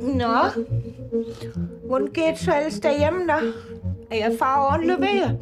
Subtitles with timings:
[0.00, 0.62] Nå,
[1.86, 3.32] hvordan går det så ellers derhjemme, da?
[4.10, 5.36] Er jeg far ordentlig ved?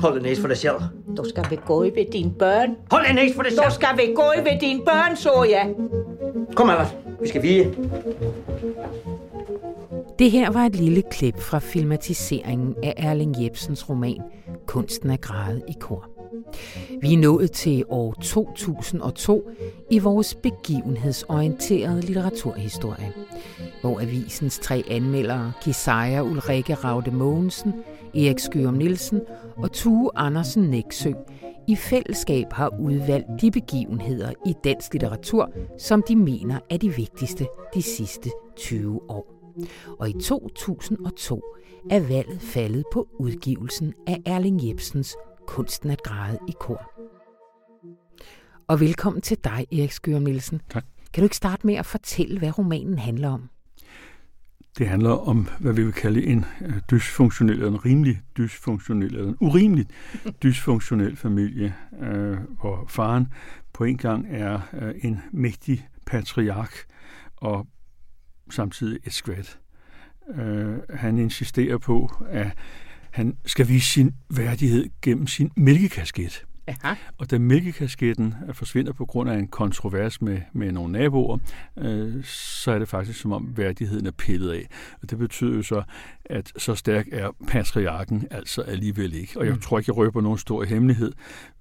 [0.00, 0.74] Hold det næse for dig selv.
[1.16, 2.76] Du skal være god ved dine børn.
[2.90, 3.70] Hold det næse for dig Du selv.
[3.72, 5.74] skal være god ved dine børn, så jeg.
[6.54, 6.96] Kom, Albert.
[7.20, 7.74] Vi skal vige.
[10.18, 14.20] Det her var et lille klip fra filmatiseringen af Erling Jebsens roman
[14.66, 16.08] Kunsten at græde i kor.
[17.02, 19.50] Vi er nået til år 2002
[19.90, 23.12] i vores begivenhedsorienterede litteraturhistorie,
[23.80, 27.72] hvor avisens tre anmeldere, Kisaja Ulrike Raude Mogensen,
[28.14, 29.20] Erik Skyrum Nielsen
[29.56, 31.12] og Tue Andersen Næksø,
[31.68, 37.46] i fællesskab har udvalgt de begivenheder i dansk litteratur, som de mener er de vigtigste
[37.74, 39.54] de sidste 20 år.
[39.98, 41.42] Og i 2002
[41.90, 46.92] er valget faldet på udgivelsen af Erling Jebsens Kunsten at græde i kor.
[48.68, 50.60] Og velkommen til dig, Erik Skørum Nielsen.
[50.70, 50.84] Tak.
[51.12, 53.48] Kan du ikke starte med at fortælle, hvad romanen handler om?
[54.78, 59.28] Det handler om, hvad vi vil kalde en øh, dysfunktionel, eller en rimelig dysfunktionel, eller
[59.28, 59.86] en urimelig
[60.42, 63.28] dysfunktionel familie, øh, hvor faren
[63.72, 66.74] på en gang er øh, en mægtig patriark
[67.36, 67.66] og
[68.50, 69.58] samtidig et skvat.
[70.34, 72.58] Øh, han insisterer på, at
[73.12, 76.44] han skal vise sin værdighed gennem sin mælkekasket.
[76.66, 76.94] Aha.
[77.18, 81.38] Og da mælkekasketten forsvinder på grund af en kontrovers med, med nogle naboer,
[81.78, 84.66] øh, så er det faktisk som om værdigheden er pillet af.
[85.02, 85.82] Og det betyder jo så,
[86.24, 89.38] at så stærk er patriarken altså alligevel ikke.
[89.38, 89.60] Og jeg Mm.
[89.60, 91.12] tror ikke, jeg røber nogen stor hemmelighed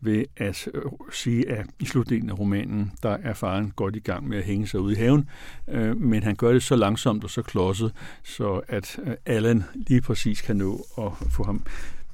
[0.01, 4.27] ved at øh, sige, at i slutningen af romanen, der er faren godt i gang
[4.27, 5.29] med at hænge sig ud i haven,
[5.67, 10.01] øh, men han gør det så langsomt og så klodset, så at øh, Allan lige
[10.01, 11.63] præcis kan nå at få ham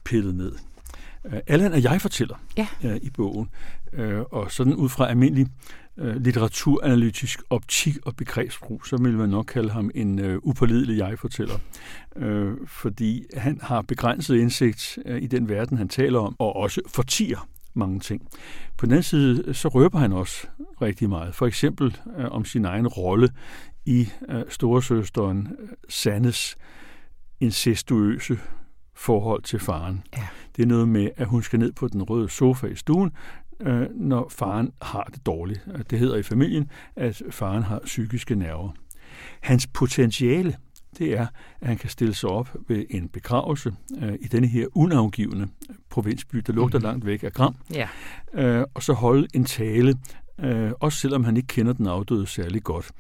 [0.04, 0.52] pillet ned.
[1.26, 2.68] Øh, Allan er jeg fortæller Ja.
[2.84, 3.50] øh, i bogen,
[3.94, 5.48] øh, og sådan ud fra almindelig
[5.98, 11.56] øh, litteraturanalytisk optik og begrebsbrug, så vil man nok kalde ham en øh, upålidelig jeg-fortæller,
[12.16, 16.82] øh, fordi han har begrænset indsigt øh, i den verden, han taler om, og også
[16.88, 18.28] fortiger mange ting.
[18.78, 20.48] På den anden side, så røber han også
[20.82, 21.36] rigtig meget.
[21.36, 23.30] For eksempel øh, om sin egen rolle
[23.86, 26.56] i øh, storesøsteren øh, Sandes
[27.40, 28.40] incestuøse
[28.96, 30.04] forhold til faren.
[30.18, 30.28] Ja.
[30.58, 33.12] Det er noget med, at hun skal ned på den røde sofa i stuen,
[33.60, 35.68] øh, når faren har det dårligt.
[35.90, 38.70] Det hedder i familien, at faren har psykiske nerver.
[39.42, 40.56] Hans potentiale,
[40.98, 41.28] det er,
[41.62, 45.48] at han kan stille sig op ved en begravelse øh, i denne her unavngivende
[45.90, 46.84] provinsby, der lugter Mhm.
[46.86, 47.88] langt væk af Gram, Ja.
[48.34, 49.96] øh, og så holde en tale,
[50.40, 52.92] øh, også selvom han ikke kender den afdøde særlig godt.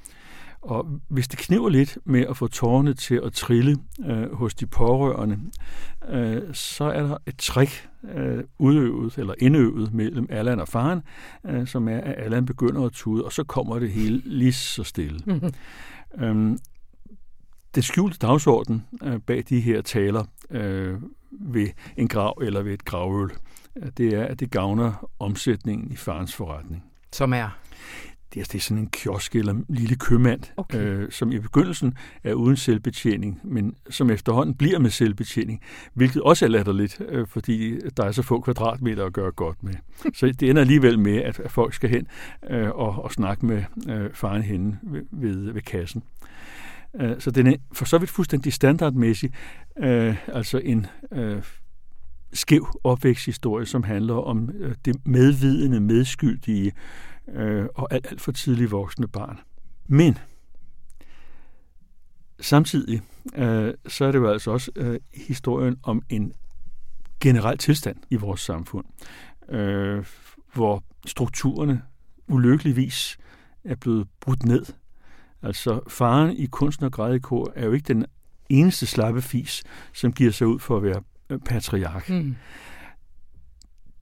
[0.68, 4.68] Og hvis det kniver lidt med at få tårerne til at trille øh, hos de
[4.68, 5.40] pårørende,
[6.10, 11.02] øh, så er der et trick øh, udøvet eller indøvet mellem Allan og faren,
[11.46, 14.84] øh, som er, at Allan begynder at tude, og så kommer det hele lige så
[14.84, 15.20] stille.
[16.22, 16.58] øhm,
[17.76, 20.96] den skjulte dagsorden øh, bag de her taler øh,
[21.32, 21.68] ved
[21.98, 23.32] en grav eller ved et gravøl,
[23.76, 26.84] øh, det er, at det gavner omsætningen i farens forretning.
[27.12, 27.50] Som er...
[28.34, 30.80] Det er, det er sådan en kiosk eller en lille købmand, Okay.
[30.80, 31.94] øh, som i begyndelsen
[32.24, 35.62] er uden selvbetjening, men som efterhånden bliver med selvbetjening,
[35.94, 39.74] hvilket også er latterligt, øh, fordi der er så få kvadratmeter at gøre godt med.
[40.14, 42.08] Så det ender alligevel med, at, at folk skal hen
[42.50, 46.04] øh, og, og snakke med øh, faren henne ved, ved, ved kassen.
[47.02, 49.34] Øh, så den er for så vidt fuldstændig standardmæssig,
[49.80, 51.42] øh, altså en øh,
[52.34, 56.72] skæv opvæksthistorie, som handler om øh, det medvidende, medskyldige
[57.34, 59.40] øh, og alt, alt for tidligt voksne barn.
[59.88, 60.18] Men
[62.40, 63.02] samtidig
[63.36, 66.34] øh, så er det jo altså også øh, historien om en
[67.20, 68.86] generel tilstand i vores samfund,
[69.50, 70.06] øh,
[70.54, 71.82] hvor strukturerne
[72.28, 73.18] ulykkeligvis
[73.64, 74.66] er blevet brudt ned.
[75.42, 78.06] Altså faren i kunsten og grædekor er jo ikke den
[78.50, 82.10] eneste slappe fis, som giver sig ud for at være øh, patriark.
[82.10, 82.36] Mm.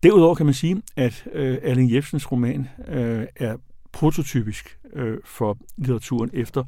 [0.06, 3.58] Derudover kan man sige, at øh, Erling Jebsens roman øh, er
[3.92, 6.64] prototypisk øh, for litteraturen efter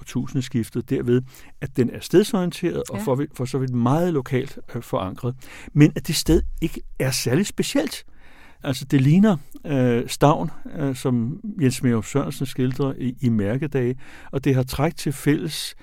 [0.00, 1.22] årtusindeskiftet, derved,
[1.60, 3.02] at den er stedsorienteret og Ja.
[3.02, 5.34] for, for så vidt meget lokalt øh, forankret,
[5.72, 8.04] men at det sted ikke er særlig specielt.
[8.62, 9.36] Altså det ligner
[9.66, 13.96] øh, Stavn, øh, som Jens Merup Sørensen skildrer i, i Mærkedage,
[14.32, 15.74] og det har træk til fælles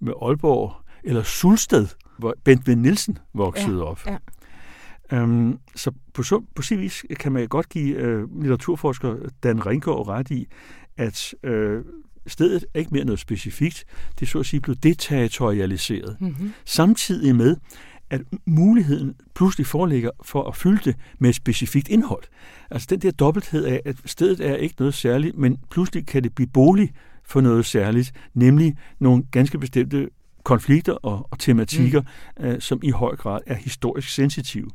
[0.00, 0.72] med Aalborg
[1.04, 1.86] eller Sulsted,
[2.18, 2.74] hvor Bent V.
[2.76, 4.06] Nielsen voksede op.
[4.06, 4.16] ja.
[5.12, 6.22] Øhm, så på,
[6.54, 10.46] på sin vis kan man godt give øh, litteraturforsker Dan Ringgaard ret i,
[10.96, 11.84] at øh,
[12.26, 13.84] stedet er ikke mere noget specifikt.
[14.20, 16.16] Det er så at sige blevet deterritorialiseret.
[16.20, 16.52] Mm-hmm.
[16.64, 17.56] Samtidig med,
[18.10, 22.22] at muligheden pludselig foreligger for at fylde det med et specifikt indhold.
[22.70, 26.34] Altså den der dobbelthed af, at stedet er ikke noget særligt, men pludselig kan det
[26.34, 26.92] blive bolig
[27.24, 30.08] for noget særligt, nemlig nogle ganske bestemte
[30.42, 32.02] konflikter og, og tematikker,
[32.40, 32.44] mm.
[32.44, 34.70] øh, som i høj grad er historisk sensitive.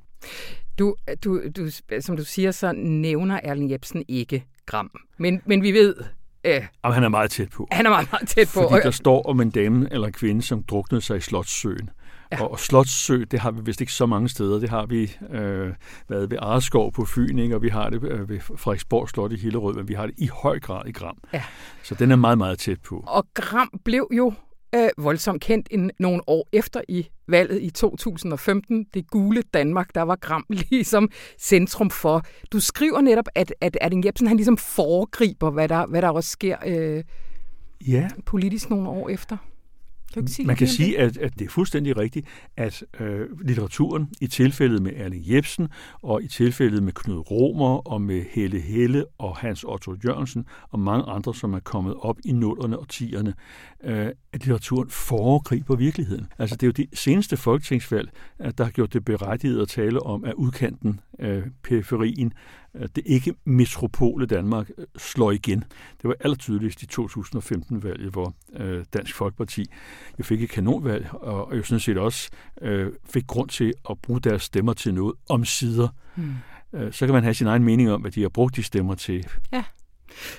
[0.80, 4.92] Du, du, du, som du siger, så nævner Erling Jebsen ikke Gram.
[5.18, 5.96] Men, men vi ved...
[6.44, 6.54] Øh,
[6.84, 7.68] Jamen, han er meget tæt på.
[7.72, 8.68] Han er meget, meget tæt på.
[8.70, 11.90] Fordi der står om en dame eller en kvinde, som druknede sig i Slotssøen.
[12.32, 12.42] Ja.
[12.42, 14.60] Og, og Slotssø, det har vi vist ikke så mange steder.
[14.60, 15.74] Det har vi øh,
[16.10, 17.56] været ved Areskov på Fyn, ikke?
[17.56, 20.28] og vi har det øh, ved Frederiksborg Slot i Hillerød, men vi har det i
[20.28, 21.18] høj grad i Gram.
[21.34, 21.44] Ja.
[21.84, 23.04] Så den er meget, meget tæt på.
[23.08, 24.34] Og Gram blev jo
[24.76, 28.86] øh, voldsomt kendt en, nogle år efter i valget i 2015.
[28.94, 31.10] Det gule Danmark, der var Gram ligesom
[31.40, 32.22] centrum for.
[32.52, 36.30] Du skriver netop, at, at Erling Jebsen han ligesom foregriber, hvad der, hvad der også
[36.30, 37.04] sker øh,
[37.88, 38.08] ja.
[38.26, 39.38] politisk nogle år efter.
[40.14, 42.28] Kan sige Man kan sige, at, at det er fuldstændig rigtigt,
[42.58, 45.68] at øh, litteraturen i tilfældet med Erling Jebsen
[46.02, 50.80] og i tilfældet med Knud Romer og med Helle Helle og Hans Otto Jørgensen og
[50.80, 53.34] mange andre, som er kommet op i nullerne og tierne,
[53.84, 56.28] øh, at litteraturen foregriber virkeligheden.
[56.38, 58.10] Altså det er jo det seneste folketingsvalg,
[58.58, 62.34] der har gjort det berettiget at tale om, at udkanten, øh, periferien,
[62.74, 65.60] det ikke metropole Danmark øh, slår igen.
[66.02, 69.66] Det var allertydeligst i 2015-valget, hvor øh, Dansk Folkeparti
[70.20, 72.30] jo fik et kanonvalg, og, og jo sådan set også
[72.62, 75.88] øh, fik grund til at bruge deres stemmer til noget om sider.
[76.74, 78.96] Øh, så kan man have sin egen mening om, hvad de har brugt de stemmer
[78.96, 79.28] til.
[79.54, 79.64] Ja.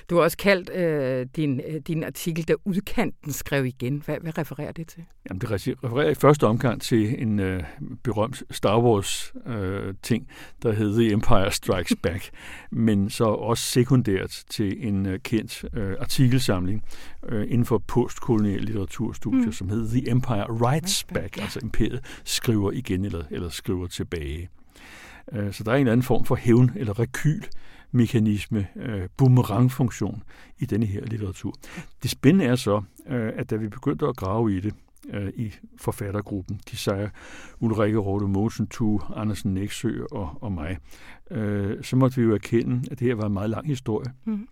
[0.09, 4.01] Du har også kaldt øh, din, øh, din artikel, der udkanten skrev igen.
[4.05, 5.03] Hvad, hvad refererer det til?
[5.29, 7.63] Jamen, det refererer i første omgang til en øh,
[8.03, 12.29] berømt Star Wars-ting, øh, der hedder The Empire Strikes Back,
[12.71, 16.83] men så også sekundært til en øh, kendt øh, artikelsamling
[17.29, 19.51] øh, inden for postkolonial litteraturstudier, mm.
[19.51, 24.49] som hedder The Empire Writes Back, altså imperiet skriver igen eller, eller skriver tilbage.
[25.31, 27.41] Øh, så der er en eller anden form for hævn eller rekyl
[27.95, 30.23] mekanisme, øh, boomerang-funktion
[30.59, 31.53] i denne her litteratur.
[32.03, 34.73] Det spændende er så, øh, at da vi begyndte at grave i det,
[35.09, 37.09] øh, i forfattergruppen, de siger
[37.59, 40.77] Ulrike Rode Mosen, Tu, Andersen Næksø og, og mig,
[41.31, 44.13] øh, så måtte vi jo erkende, at det her var en meget lang historie.
[44.25, 44.47] Mm.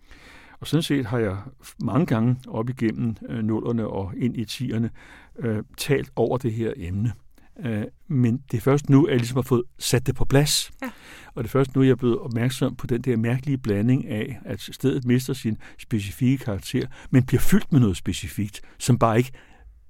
[0.60, 1.36] Og sådan set har jeg
[1.80, 4.90] mange gange op igennem øh, nullerne og ind i tierne
[5.38, 7.12] øh, talt over det her emne.
[7.60, 10.72] Øh, men det er først nu, at jeg ligesom har fået sat det på plads.
[10.82, 10.90] Ja.
[11.34, 14.38] Og det er først nu, jeg er blevet opmærksom på den der mærkelige blanding af,
[14.44, 19.32] at stedet mister sin specifikke karakter, men bliver fyldt med noget specifikt, som bare ikke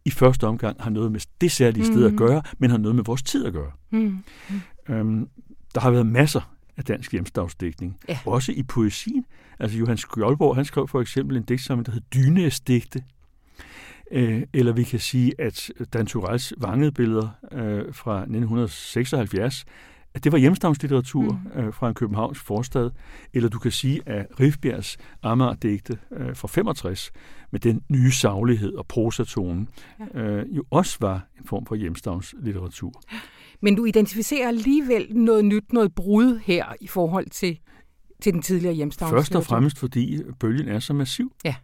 [0.04, 3.04] i første omgang har noget med det særlige sted at gøre, men har noget med
[3.04, 3.70] vores tid at gøre.
[3.90, 4.18] Mm.
[4.88, 5.28] Øhm,
[5.74, 8.18] der har været masser af dansk hjemstavsdækning, ja.
[8.26, 9.24] også i poesien.
[9.58, 13.04] Altså Johan Skjoldborg, han skrev for eksempel en digtsamling, der hed Dyneesdigte, Øh,
[14.10, 19.64] eller vi kan sige, at Dan Turells vangetbilleder øh, fra 1976,
[20.14, 21.60] at det var hjemstavnslitteratur mm.
[21.60, 22.90] øh, fra en Københavns forstad.
[23.32, 27.12] Eller du kan sige, at Rifbjergs Amager-digte øh, fra 65,
[27.50, 29.68] med den nye saglighed og prosatonen,
[30.14, 30.20] ja.
[30.20, 33.02] øh, jo også var en form for hjemstavnslitteratur.
[33.60, 37.58] Men du identificerer alligevel noget nyt, noget brud her i forhold til,
[38.22, 39.22] til den tidligere hjemstavnslitteratur.
[39.22, 41.32] Først og fremmest fordi bølgen er så massiv.
[41.44, 41.54] Ja.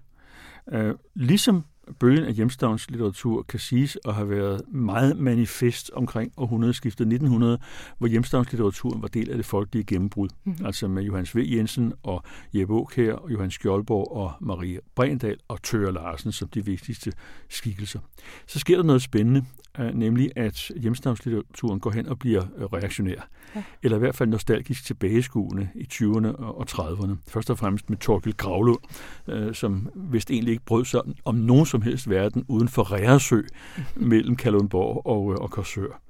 [0.73, 1.65] Øh, ligesom
[1.99, 7.59] bølgen af hjemstavnslitteratur kan siges at have været meget manifest omkring århundredeskiftet 1900,
[7.99, 10.29] hvor hjemstavnslitteraturen var del af det folkelige gennembrud.
[10.45, 10.67] Mm-hmm.
[10.67, 11.39] Altså med Johannes V.
[11.47, 12.23] Jensen og
[12.55, 17.13] Jeppe Aukær og Johan Skjoldborg og Maria Brendal og Tøre Larsen som de vigtigste
[17.49, 18.01] skikkelser.
[18.47, 19.44] Så sker der noget spændende,
[19.79, 23.29] øh, nemlig at hjemstavnslitteraturen går hen og bliver øh, reaktionær.
[23.56, 23.62] Ja.
[23.82, 27.17] Eller i hvert fald nostalgisk tilbageskuende i 20'erne og 30'erne.
[27.29, 28.81] Først og fremmest med Torkel Gravlund,
[29.29, 33.43] øh, som vist egentlig ikke brød sig om nogen som helst verden uden for Ræresø
[33.96, 36.00] mellem Kalundborg og, øh, og Korsør.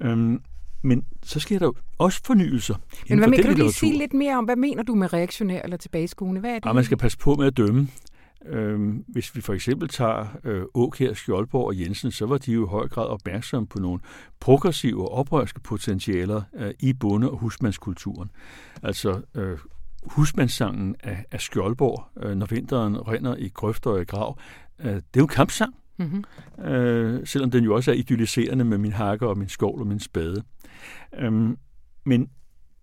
[0.00, 0.40] Øhm,
[0.82, 2.74] men så sker der jo også fornyelser.
[3.08, 5.76] Men hvad kan du lige sige lidt mere om, hvad mener du med reaktionær eller
[5.76, 6.40] tilbageskuende?
[6.40, 6.66] Hvad er det?
[6.66, 7.88] Ja, man skal passe på med at dømme.
[8.46, 12.66] Øhm, hvis vi for eksempel tager øh, Åkær, Skjoldborg og Jensen, så var de jo
[12.66, 14.00] i høj grad opmærksomme på nogle
[14.40, 18.30] progressive og oprørske potentialer øh, i bonde- og husmandskulturen.
[18.82, 19.58] Altså øh,
[20.04, 24.38] husmandssangen af, af Skjoldborg, øh, når vinteren rinder i grøfter og i grav,
[24.78, 25.74] øh, det er jo en kampsang.
[25.98, 26.64] Mm-hmm.
[26.64, 30.00] Øh, selvom den jo også er idylliserende med min hakker og min skål og min
[30.00, 30.42] spade.
[31.18, 31.56] Øhm,
[32.04, 32.30] men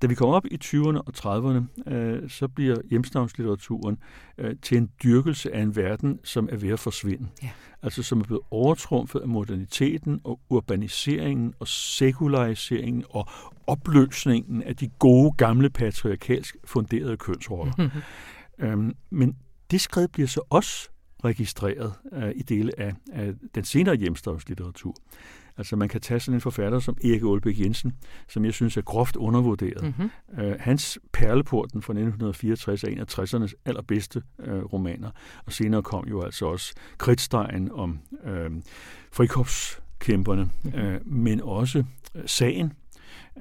[0.02, 3.98] da vi kommer op i 20'erne og 30'erne, øh, så bliver hjemstavnslitteraturen
[4.38, 7.28] øh, til en dyrkelse af en verden, som er ved at forsvinde.
[7.44, 7.50] Ja.
[7.82, 13.28] Altså som er blevet overtrumfet af moderniteten og urbaniseringen og sekulariseringen og
[13.68, 17.74] opløsningen af de gode, gamle, patriarkalsk funderede kønsroller.
[17.78, 18.02] Mm-hmm.
[18.66, 19.36] øhm, men
[19.72, 20.90] det skridt bliver så også
[21.24, 24.96] registreret øh, i dele af, af den senere hjemstavnslitteratur.
[25.58, 27.94] Altså man kan tage sådan en forfatter som Erik Aalbæk Jensen,
[28.28, 29.84] som jeg synes er groft undervurderet.
[29.84, 30.44] Mm-hmm.
[30.44, 35.10] Øh, hans Perleporten fra 1964 er en af 60'ernes allerbedste øh, romaner,
[35.46, 38.52] og senere kom jo altså også Kridtstregen om øh,
[39.12, 40.80] frikorpskæmperne, mm-hmm.
[40.80, 41.84] øh, men også
[42.16, 42.74] øh, Sagen,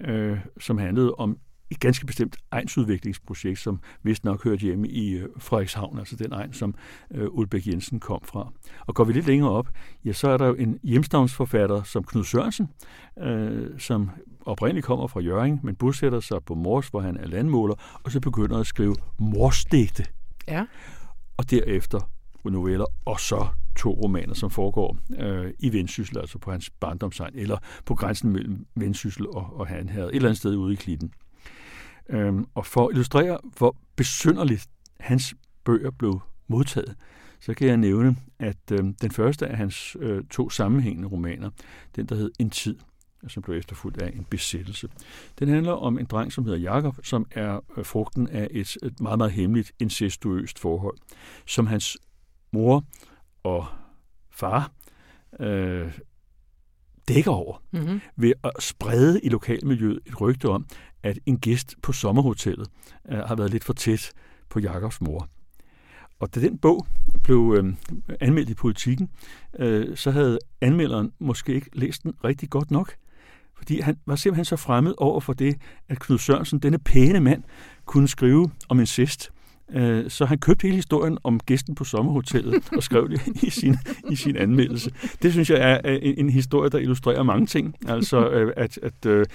[0.05, 1.39] øh, som handlede om
[1.71, 6.53] et ganske bestemt egnsudviklingsprojekt, som vist nok hørte hjemme i øh, Frederikshavn, altså den egen,
[6.53, 6.75] som
[7.11, 8.53] øh, Ulbæk Jensen kom fra.
[8.87, 9.69] Og går vi lidt længere op,
[10.05, 12.69] ja, så er der jo en hjemstavnsforfatter som Knud Sørensen,
[13.19, 17.75] øh, som oprindeligt kommer fra Jørgen, men bosætter sig på Mors, hvor han er landmåler,
[18.05, 20.05] og så begynder at skrive morsdigte.
[20.49, 20.67] Ja.
[21.37, 22.01] Og derefter
[22.51, 23.47] noveller, og så
[23.77, 28.67] to romaner, som foregår øh, i Vendsyssel, altså på hans barndomsegn, eller på grænsen mellem
[28.75, 31.13] Vendsyssel og, og han her, et eller andet sted ude i klitten.
[32.09, 34.69] Øhm, og for at illustrere, hvor besynderligt
[35.01, 35.35] hans
[35.65, 36.95] bøger blev modtaget,
[37.41, 41.51] så kan jeg nævne, at øh, den første af hans øh, to sammenhængende romaner,
[41.97, 42.77] den der hed En tid,
[43.29, 44.89] som blev efterfulgt af en besættelse.
[45.39, 49.01] Den handler om en dreng, som hedder Jakob, som er øh, frugten af et, et
[49.01, 50.97] meget, meget hemmeligt incestuøst forhold,
[51.47, 51.99] som hans
[52.53, 52.85] mor
[53.43, 53.67] og
[54.31, 54.73] far
[55.41, 55.99] øh,
[57.09, 58.01] dækker over mm-hmm.
[58.17, 60.67] ved at sprede i lokalmiljøet et rygte om,
[61.03, 62.69] at en gæst på sommerhotellet
[63.09, 64.11] øh, har været lidt for tæt
[64.51, 65.29] på Jakobs mor.
[66.21, 66.87] Og da den bog
[67.23, 67.75] blev øh,
[68.21, 69.09] anmeldt i politikken,
[69.59, 72.95] øh, så havde anmelderen måske ikke læst den rigtig godt nok.
[73.57, 75.57] Fordi han var simpelthen så fremmed over for det,
[75.89, 77.43] at Knud Sørensen, denne pæne mand,
[77.85, 79.31] kunne skrive om incest.
[79.73, 83.77] Øh, så han købte hele historien om gæsten på sommerhotellet og skrev det i sin,
[84.11, 84.91] i sin anmeldelse.
[85.23, 87.75] Det synes jeg er en, en historie, der illustrerer mange ting.
[87.89, 89.27] Altså, øh, at, at øh,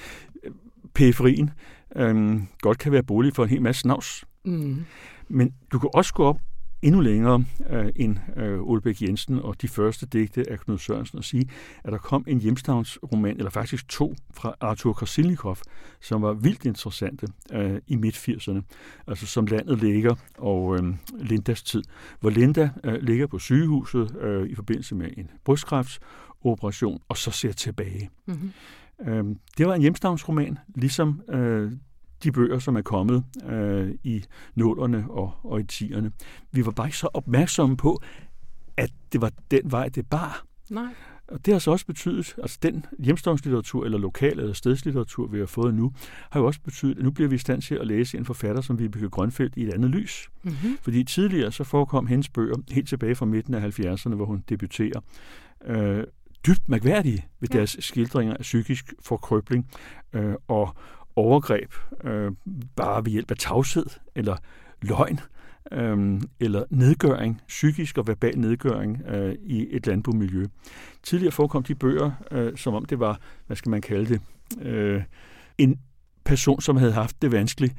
[0.94, 1.50] periferien
[1.96, 4.24] øh, godt kan være bolig for en hel masse snavs.
[4.46, 4.86] Mm.
[5.28, 6.40] Men du kan også gå op
[6.82, 11.24] endnu længere øh, end øh, Olbæk Jensen og de første digte af Knud Sørensen og
[11.24, 11.50] sige,
[11.84, 15.58] at der kom en hjemstavnsroman, eller faktisk to, fra Arthur Krasilnikov,
[16.02, 18.62] som var vildt interessante øh, i midt-80'erne,
[19.08, 21.84] altså som landet ligger og øh, Lindas tid,
[22.20, 27.52] hvor Linda øh, ligger på sygehuset øh, i forbindelse med en brystkræftsoperation, og så ser
[27.52, 28.10] tilbage.
[28.26, 28.52] Mm-hmm.
[29.08, 31.72] Øh, det var en hjemstavnsroman, ligesom øh,
[32.24, 34.24] de bøger, som er kommet øh, i
[34.56, 36.12] nålerne og, og i tierne.
[36.52, 38.02] Vi var bare ikke så opmærksomme på,
[38.78, 40.46] at det var den vej, det bar.
[40.70, 40.94] Nej.
[41.28, 45.46] Og det har så også betydet, altså den hjemstavnslitteratur eller lokal- eller stedslitteratur, vi har
[45.46, 45.94] fået nu,
[46.30, 48.62] har jo også betydet, at nu bliver vi i stand til at læse en forfatter
[48.62, 50.30] som Vibeke Grønfeldt i et andet lys.
[50.44, 50.78] Mm-hmm.
[50.82, 55.00] Fordi tidligere så forekom hendes bøger helt tilbage fra midten af 70'erne, hvor hun debuterer.
[55.66, 56.04] Øh,
[56.48, 57.58] dybt mærkværdige ved ja.
[57.58, 59.68] deres skildringer af psykisk forkrøbling
[60.14, 60.76] øh, og
[61.16, 62.32] overgreb, øh,
[62.76, 64.38] bare ved hjælp af tavshed eller
[64.82, 65.20] løgn,
[65.72, 70.46] øh, eller nedgøring, psykisk og verbal nedgøring øh, i et landbomiljø.
[71.04, 74.22] Tidligere forekom de bøger, øh, som om det var, hvad skal man kalde det,
[74.62, 75.04] øh,
[75.58, 75.80] en
[76.24, 77.76] person, som havde haft det vanskeligt,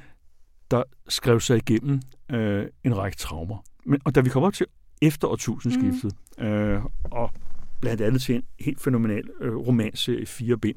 [0.70, 3.64] der skrev sig igennem øh, en række traumer.
[3.84, 4.66] Men, og da vi kommer op til
[5.02, 6.44] efter årtusindskiftet, mm.
[6.44, 7.30] øh, og
[7.80, 10.76] blandt andet til en helt fænomenal øh, romanserie i fire bind,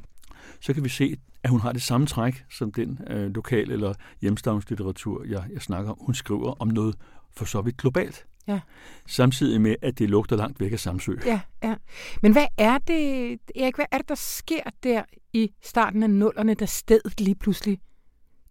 [0.60, 3.94] så kan vi se, at hun har det samme træk som den øh, lokal- eller
[4.22, 5.98] hjemstavnslitteratur, jeg, jeg snakker om.
[6.02, 6.96] Hun skriver om noget
[7.38, 8.26] for så vidt globalt.
[8.48, 8.60] Ja.
[9.08, 11.16] Samtidig med, at det lugter langt væk af Samsø.
[11.26, 11.76] Ja, ja.
[12.22, 16.54] Men hvad er det, Erik, hvad er det, der sker der i starten af nullerne,
[16.54, 17.80] da stedet lige pludselig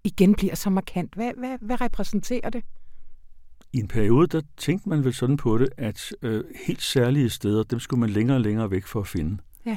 [0.05, 1.15] igen bliver så markant?
[1.15, 2.65] Hvad, hvad, hvad repræsenterer det?
[3.73, 7.63] I en periode, der tænkte man vel sådan på det, at øh, helt særlige steder,
[7.63, 9.39] dem skulle man længere og længere væk for at finde.
[9.67, 9.77] Ja.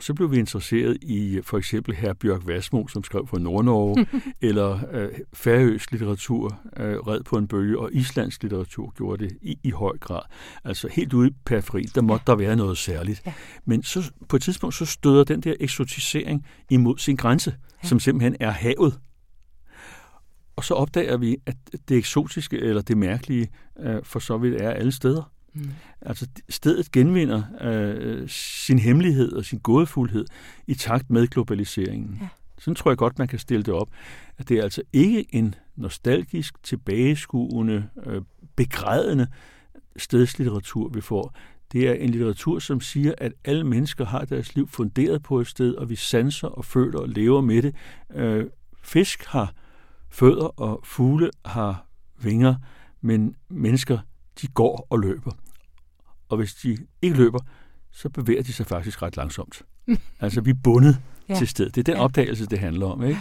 [0.00, 4.06] Og så blev vi interesseret i for eksempel her Bjørk Vasmo, som skrev for Nordnorge,
[4.48, 9.58] eller øh, færøsk litteratur øh, red på en bølge, og islandsk litteratur gjorde det i,
[9.62, 10.20] i høj grad.
[10.64, 13.22] Altså helt ude i periferi, der måtte der være noget særligt.
[13.26, 13.32] Ja.
[13.64, 17.88] Men så, på et tidspunkt så støder den der eksotisering imod sin grænse, ja.
[17.88, 18.98] som simpelthen er havet.
[20.56, 21.56] Og så opdager vi, at
[21.88, 23.48] det eksotiske eller det mærkelige
[23.80, 25.32] øh, for så vidt er alle steder.
[25.54, 25.70] Mm.
[26.00, 30.24] Altså stedet genvinder øh, sin hemmelighed og sin gådefuldhed
[30.66, 32.18] i takt med globaliseringen.
[32.20, 32.28] Ja.
[32.58, 33.88] Sådan tror jeg godt, man kan stille det op.
[34.38, 38.22] At det er altså ikke en nostalgisk, tilbageskuende, øh,
[38.56, 39.26] begrædende
[39.96, 41.34] stedslitteratur, vi får.
[41.72, 45.46] Det er en litteratur, som siger, at alle mennesker har deres liv funderet på et
[45.46, 47.74] sted, og vi sanser og føler og lever med det.
[48.14, 48.46] Øh,
[48.82, 49.54] fisk har
[50.10, 51.86] fødder, og fugle har
[52.22, 52.54] vinger,
[53.00, 53.98] men mennesker
[54.42, 55.30] de går og løber.
[56.28, 57.38] Og hvis de ikke løber,
[57.90, 59.62] så bevæger de sig faktisk ret langsomt.
[60.20, 61.34] altså, vi er bundet ja.
[61.34, 61.74] til stedet.
[61.74, 62.04] Det er den ja.
[62.04, 63.04] opdagelse, det handler om.
[63.04, 63.20] Ikke?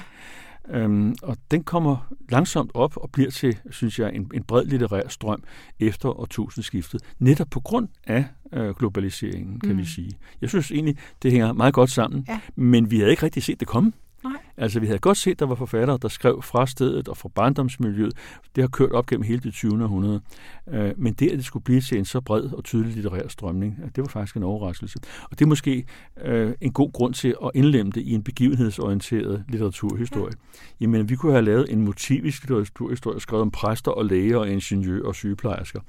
[0.70, 5.08] Øhm, og den kommer langsomt op og bliver til, synes jeg, en, en bred litterær
[5.08, 5.44] strøm
[5.80, 9.78] efter årtusindskiftet, netop på grund af øh, globaliseringen, kan mm.
[9.78, 10.12] vi sige.
[10.42, 12.40] Jeg synes egentlig, det hænger meget godt sammen, ja.
[12.56, 13.92] men vi havde ikke rigtig set det komme.
[14.24, 14.34] Nej.
[14.58, 17.30] Altså, vi havde godt set, at der var forfattere, der skrev fra stedet og fra
[17.36, 18.14] barndomsmiljøet.
[18.56, 19.84] Det har kørt op gennem hele det 20.
[19.84, 20.22] århundrede.
[20.68, 23.78] Øh, men det, at det skulle blive til en så bred og tydelig litterær strømning,
[23.96, 25.00] det var faktisk en overraskelse.
[25.24, 25.86] Og det er måske
[26.22, 30.34] øh, en god grund til at indlemme det i en begivenhedsorienteret litteraturhistorie.
[30.34, 30.60] Ja.
[30.82, 35.08] Jamen, vi kunne have lavet en motivisk litteraturhistorie, skrevet om præster og læger og ingeniører
[35.08, 35.80] og sygeplejersker.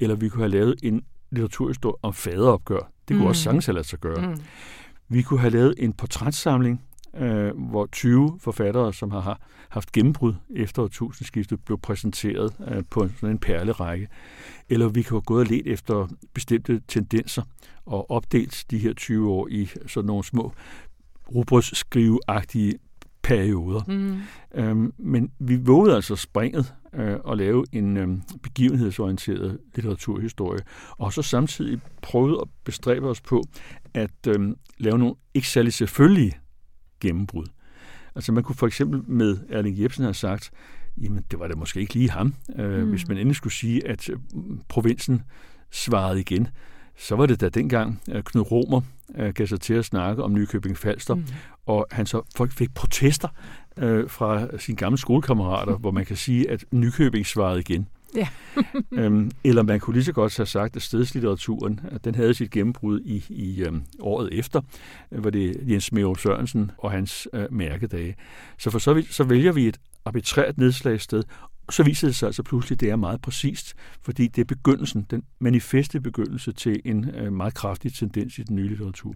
[0.00, 2.92] Eller vi kunne have lavet en litteraturhistorie om faderopgør.
[3.08, 3.26] Det kunne mm.
[3.26, 4.28] også sagtens have ladet sig gøre.
[4.28, 4.40] Mm.
[5.08, 6.82] Vi kunne have lavet en portrætsamling
[7.18, 13.30] øh, hvor 20 forfattere, som har haft gennembrud efter årtusindskiftet, blev præsenteret øh, på sådan
[13.30, 14.08] en perlerække.
[14.68, 17.42] Eller vi kan have gået og let efter bestemte tendenser
[17.86, 20.52] og opdelt de her 20 år i sådan nogle små
[21.34, 22.78] rubrødsskriveagtige
[23.22, 23.80] perioder.
[23.88, 24.20] Mm.
[24.54, 28.08] Øhm, men vi vågede altså springet øh, at lave en øh,
[28.42, 33.42] begivenhedsorienteret litteraturhistorie, og så samtidig prøvede at bestræbe os på
[33.94, 36.32] at øh, lave nogle ikke særlig selvfølgelige
[37.00, 37.46] gennembrud.
[38.14, 40.50] Altså man kunne for eksempel med Erling Jebsen have sagt,
[41.02, 42.34] jamen det var da måske ikke lige ham.
[42.58, 42.90] Øh, mm.
[42.90, 44.16] Hvis man endelig skulle sige, at øh,
[44.68, 45.22] provinsen
[45.70, 46.48] svarede igen,
[46.98, 48.80] så var det da dengang Knud Romer
[49.14, 51.24] øh, gav sig til at snakke om Nykøbing Falster, mm.
[51.66, 53.28] og han så folk fik protester
[53.76, 55.80] øh, fra sine gamle skolekammerater, mm.
[55.80, 57.88] hvor man kan sige, at Nykøbing svarede igen.
[58.16, 58.28] Ja.
[59.02, 62.50] øhm, eller man kunne lige så godt have sagt, at stedslitteraturen at den havde sit
[62.50, 64.60] gennembrud i, i øhm, året efter,
[65.12, 68.16] øh, hvor det Jens Merup Sørensen og hans øh, mærkedage.
[68.58, 71.22] Så for så vidt, så vælger vi et arbitrært nedslagssted,
[71.70, 75.06] så viser det sig altså pludselig, at det er meget præcist, fordi det er begyndelsen,
[75.10, 79.14] den manifeste begyndelse til en øh, meget kraftig tendens i den nye litteratur.